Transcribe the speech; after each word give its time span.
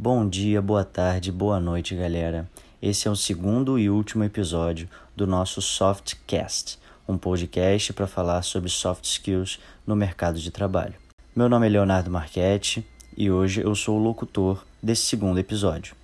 Bom 0.00 0.28
dia, 0.28 0.62
boa 0.62 0.84
tarde, 0.84 1.32
boa 1.32 1.58
noite, 1.58 1.92
galera. 1.92 2.48
Esse 2.80 3.08
é 3.08 3.10
o 3.10 3.16
segundo 3.16 3.76
e 3.76 3.90
último 3.90 4.22
episódio 4.22 4.88
do 5.16 5.26
nosso 5.26 5.60
Softcast, 5.60 6.78
um 7.08 7.18
podcast 7.18 7.92
para 7.92 8.06
falar 8.06 8.42
sobre 8.42 8.70
soft 8.70 9.04
skills 9.04 9.58
no 9.84 9.96
mercado 9.96 10.38
de 10.38 10.52
trabalho. 10.52 10.94
Meu 11.34 11.48
nome 11.48 11.66
é 11.66 11.70
Leonardo 11.70 12.12
Marchetti 12.12 12.86
e 13.16 13.28
hoje 13.28 13.60
eu 13.60 13.74
sou 13.74 13.98
o 13.98 14.00
locutor 14.00 14.64
desse 14.80 15.02
segundo 15.02 15.40
episódio. 15.40 15.96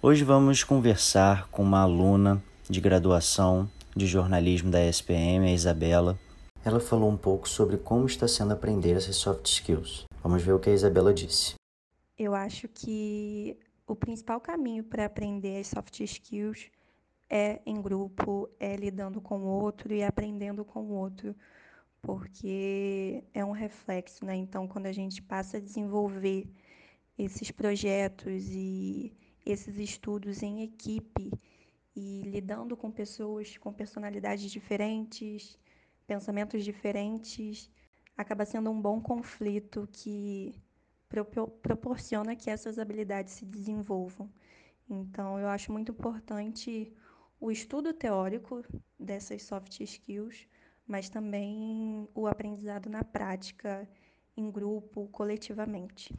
Hoje 0.00 0.22
vamos 0.22 0.62
conversar 0.62 1.48
com 1.50 1.64
uma 1.64 1.80
aluna 1.80 2.40
de 2.68 2.80
graduação 2.80 3.68
de 3.96 4.06
jornalismo 4.06 4.70
da 4.70 4.84
SPM, 4.84 5.46
a 5.46 5.52
Isabela. 5.52 6.18
Ela 6.64 6.80
falou 6.80 7.10
um 7.10 7.16
pouco 7.16 7.48
sobre 7.48 7.76
como 7.78 8.06
está 8.06 8.28
sendo 8.28 8.52
aprender 8.52 8.96
essas 8.96 9.16
soft 9.16 9.46
skills. 9.46 10.04
Vamos 10.22 10.42
ver 10.42 10.52
o 10.52 10.58
que 10.58 10.70
a 10.70 10.74
Isabela 10.74 11.12
disse. 11.12 11.54
Eu 12.18 12.34
acho 12.34 12.68
que 12.68 13.56
o 13.86 13.96
principal 13.96 14.40
caminho 14.40 14.84
para 14.84 15.06
aprender 15.06 15.58
as 15.58 15.68
soft 15.68 16.00
skills 16.00 16.70
é 17.28 17.60
em 17.64 17.80
grupo, 17.80 18.48
é 18.58 18.76
lidando 18.76 19.20
com 19.20 19.38
o 19.38 19.46
outro 19.46 19.94
e 19.94 20.02
aprendendo 20.02 20.64
com 20.64 20.80
o 20.80 20.92
outro, 20.92 21.34
porque 22.02 23.24
é 23.32 23.44
um 23.44 23.52
reflexo, 23.52 24.24
né? 24.24 24.34
Então, 24.34 24.66
quando 24.66 24.86
a 24.86 24.92
gente 24.92 25.22
passa 25.22 25.56
a 25.56 25.60
desenvolver 25.60 26.46
esses 27.16 27.50
projetos 27.50 28.48
e 28.50 29.12
esses 29.46 29.78
estudos 29.78 30.42
em 30.42 30.62
equipe 30.62 31.30
e 31.94 32.22
lidando 32.22 32.76
com 32.76 32.90
pessoas 32.90 33.56
com 33.58 33.72
personalidades 33.72 34.50
diferentes, 34.50 35.58
pensamentos 36.06 36.64
diferentes, 36.64 37.70
acaba 38.16 38.44
sendo 38.44 38.70
um 38.70 38.80
bom 38.80 39.00
conflito 39.00 39.88
que 39.92 40.54
proporciona 41.62 42.36
que 42.36 42.50
essas 42.50 42.78
habilidades 42.78 43.34
se 43.34 43.44
desenvolvam. 43.44 44.30
Então, 44.88 45.38
eu 45.38 45.48
acho 45.48 45.72
muito 45.72 45.92
importante 45.92 46.92
o 47.40 47.50
estudo 47.50 47.92
teórico 47.92 48.62
dessas 48.98 49.42
soft 49.42 49.80
skills, 49.80 50.46
mas 50.86 51.08
também 51.08 52.08
o 52.14 52.26
aprendizado 52.26 52.88
na 52.88 53.02
prática, 53.02 53.88
em 54.36 54.50
grupo, 54.50 55.08
coletivamente. 55.08 56.14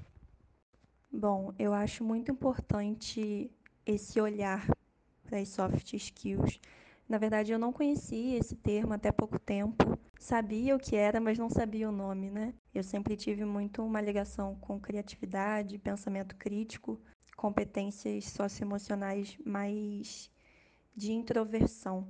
Bom, 1.11 1.53
eu 1.59 1.73
acho 1.73 2.03
muito 2.03 2.31
importante 2.31 3.51
esse 3.85 4.19
olhar 4.19 4.65
para 5.31 5.39
as 5.39 5.47
soft 5.47 5.93
skills. 5.93 6.59
Na 7.07 7.17
verdade, 7.17 7.53
eu 7.53 7.57
não 7.57 7.71
conhecia 7.71 8.37
esse 8.37 8.53
termo 8.53 8.93
até 8.93 9.13
pouco 9.13 9.39
tempo. 9.39 9.97
Sabia 10.19 10.75
o 10.75 10.79
que 10.79 10.95
era, 10.95 11.21
mas 11.21 11.39
não 11.39 11.49
sabia 11.49 11.87
o 11.87 11.91
nome, 11.91 12.29
né? 12.29 12.53
Eu 12.75 12.83
sempre 12.83 13.15
tive 13.15 13.45
muito 13.45 13.81
uma 13.81 14.01
ligação 14.01 14.55
com 14.55 14.77
criatividade, 14.77 15.77
pensamento 15.79 16.35
crítico, 16.35 16.99
competências 17.37 18.25
socioemocionais 18.25 19.37
mais 19.45 20.29
de 20.93 21.13
introversão. 21.13 22.09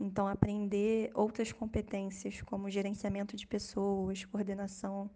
Então, 0.00 0.26
aprender 0.26 1.12
outras 1.14 1.52
competências, 1.52 2.42
como 2.42 2.68
gerenciamento 2.68 3.36
de 3.36 3.46
pessoas, 3.46 4.24
coordenação 4.24 5.08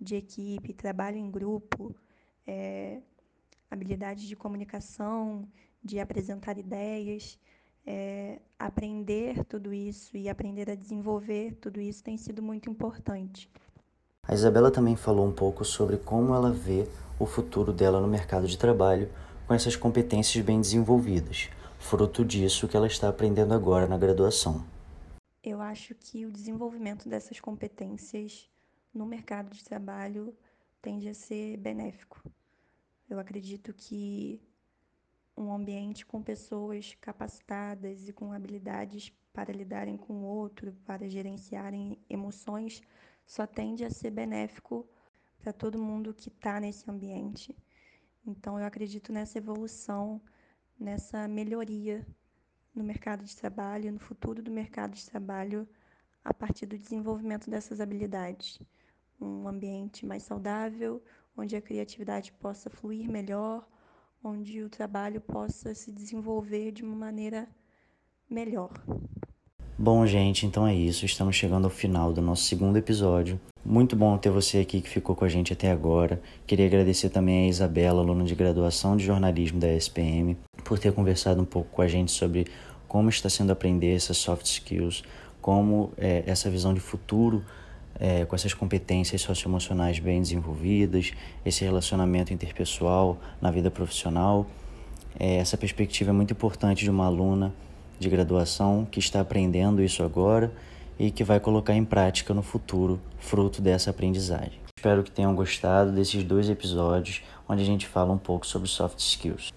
de 0.00 0.16
equipe, 0.16 0.72
trabalho 0.72 1.18
em 1.18 1.30
grupo, 1.30 1.94
é, 2.46 3.00
habilidade 3.70 4.26
de 4.26 4.34
comunicação, 4.34 5.46
de 5.84 6.00
apresentar 6.00 6.56
ideias, 6.56 7.38
é, 7.86 8.40
aprender 8.58 9.44
tudo 9.44 9.72
isso 9.72 10.16
e 10.16 10.28
aprender 10.28 10.70
a 10.70 10.74
desenvolver 10.74 11.54
tudo 11.60 11.80
isso 11.80 12.02
tem 12.02 12.16
sido 12.16 12.42
muito 12.42 12.70
importante. 12.70 13.50
A 14.26 14.32
Isabela 14.32 14.70
também 14.70 14.96
falou 14.96 15.26
um 15.26 15.32
pouco 15.32 15.64
sobre 15.64 15.98
como 15.98 16.34
ela 16.34 16.50
vê 16.50 16.88
o 17.18 17.26
futuro 17.26 17.72
dela 17.72 18.00
no 18.00 18.08
mercado 18.08 18.46
de 18.46 18.56
trabalho 18.56 19.10
com 19.46 19.52
essas 19.52 19.76
competências 19.76 20.42
bem 20.42 20.58
desenvolvidas, 20.58 21.50
fruto 21.78 22.24
disso 22.24 22.66
que 22.66 22.76
ela 22.76 22.86
está 22.86 23.10
aprendendo 23.10 23.52
agora 23.52 23.86
na 23.86 23.98
graduação. 23.98 24.64
Eu 25.42 25.60
acho 25.60 25.94
que 25.94 26.24
o 26.24 26.30
desenvolvimento 26.30 27.06
dessas 27.06 27.38
competências 27.38 28.48
no 28.94 29.04
mercado 29.04 29.50
de 29.50 29.62
trabalho 29.62 30.34
tende 30.80 31.06
a 31.06 31.14
ser 31.14 31.58
benéfico. 31.58 32.22
Eu 33.10 33.18
acredito 33.18 33.74
que 33.74 34.40
um 35.36 35.52
ambiente 35.52 36.06
com 36.06 36.22
pessoas 36.22 36.96
capacitadas 37.00 38.08
e 38.08 38.12
com 38.12 38.32
habilidades 38.32 39.12
para 39.32 39.52
lidarem 39.52 39.96
com 39.96 40.14
o 40.14 40.24
outro, 40.24 40.72
para 40.84 41.08
gerenciarem 41.08 41.98
emoções, 42.08 42.82
só 43.26 43.46
tende 43.46 43.84
a 43.84 43.90
ser 43.90 44.10
benéfico 44.10 44.88
para 45.38 45.52
todo 45.52 45.78
mundo 45.78 46.14
que 46.14 46.28
está 46.28 46.60
nesse 46.60 46.88
ambiente. 46.90 47.56
Então, 48.26 48.58
eu 48.58 48.64
acredito 48.64 49.12
nessa 49.12 49.38
evolução, 49.38 50.20
nessa 50.78 51.26
melhoria 51.26 52.06
no 52.74 52.84
mercado 52.84 53.24
de 53.24 53.36
trabalho, 53.36 53.92
no 53.92 53.98
futuro 53.98 54.42
do 54.42 54.50
mercado 54.50 54.94
de 54.94 55.04
trabalho, 55.04 55.68
a 56.24 56.32
partir 56.32 56.66
do 56.66 56.78
desenvolvimento 56.78 57.50
dessas 57.50 57.80
habilidades 57.80 58.60
um 59.20 59.48
ambiente 59.48 60.04
mais 60.04 60.22
saudável, 60.22 61.02
onde 61.36 61.56
a 61.56 61.62
criatividade 61.62 62.32
possa 62.32 62.68
fluir 62.70 63.08
melhor, 63.08 63.66
onde 64.24 64.62
o 64.62 64.70
trabalho 64.70 65.20
possa 65.20 65.74
se 65.74 65.92
desenvolver 65.92 66.72
de 66.72 66.82
uma 66.82 66.96
maneira 66.96 67.46
melhor. 68.28 68.70
Bom, 69.78 70.06
gente, 70.06 70.46
então 70.46 70.66
é 70.66 70.74
isso. 70.74 71.04
Estamos 71.04 71.36
chegando 71.36 71.64
ao 71.64 71.70
final 71.70 72.12
do 72.12 72.22
nosso 72.22 72.44
segundo 72.44 72.76
episódio. 72.78 73.38
Muito 73.64 73.94
bom 73.94 74.16
ter 74.16 74.30
você 74.30 74.58
aqui 74.58 74.80
que 74.80 74.88
ficou 74.88 75.14
com 75.14 75.24
a 75.24 75.28
gente 75.28 75.52
até 75.52 75.70
agora. 75.70 76.22
Queria 76.46 76.66
agradecer 76.66 77.10
também 77.10 77.46
a 77.46 77.48
Isabela, 77.48 78.00
aluna 78.00 78.24
de 78.24 78.34
graduação 78.34 78.96
de 78.96 79.04
jornalismo 79.04 79.58
da 79.58 79.72
SPM, 79.72 80.36
por 80.64 80.78
ter 80.78 80.92
conversado 80.92 81.42
um 81.42 81.44
pouco 81.44 81.70
com 81.70 81.82
a 81.82 81.88
gente 81.88 82.12
sobre 82.12 82.46
como 82.88 83.08
está 83.08 83.28
sendo 83.28 83.52
aprender 83.52 83.94
essas 83.94 84.16
soft 84.16 84.46
skills, 84.46 85.02
como 85.40 85.92
é, 85.98 86.22
essa 86.26 86.48
visão 86.48 86.72
de 86.72 86.80
futuro 86.80 87.44
é, 87.98 88.24
com 88.24 88.34
essas 88.34 88.54
competências 88.54 89.20
socioemocionais 89.22 89.98
bem 89.98 90.20
desenvolvidas, 90.20 91.12
esse 91.44 91.64
relacionamento 91.64 92.32
interpessoal 92.32 93.18
na 93.40 93.50
vida 93.50 93.70
profissional. 93.70 94.46
É, 95.18 95.36
essa 95.36 95.56
perspectiva 95.56 96.10
é 96.10 96.12
muito 96.12 96.32
importante 96.32 96.84
de 96.84 96.90
uma 96.90 97.06
aluna 97.06 97.54
de 97.98 98.08
graduação 98.08 98.86
que 98.90 98.98
está 98.98 99.20
aprendendo 99.20 99.82
isso 99.82 100.02
agora 100.02 100.52
e 100.98 101.10
que 101.10 101.24
vai 101.24 101.40
colocar 101.40 101.74
em 101.74 101.84
prática 101.84 102.34
no 102.34 102.42
futuro, 102.42 103.00
fruto 103.18 103.62
dessa 103.62 103.90
aprendizagem. 103.90 104.60
Espero 104.76 105.02
que 105.02 105.10
tenham 105.10 105.34
gostado 105.34 105.92
desses 105.92 106.22
dois 106.22 106.48
episódios 106.48 107.22
onde 107.48 107.62
a 107.62 107.66
gente 107.66 107.86
fala 107.86 108.12
um 108.12 108.18
pouco 108.18 108.46
sobre 108.46 108.68
soft 108.68 108.98
skills. 108.98 109.52